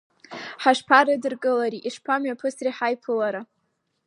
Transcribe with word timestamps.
Ҳашԥарыдыркылари, 0.61 1.79
ишԥамҩаԥысри 1.87 2.71
ҳаиԥылара? 2.77 3.41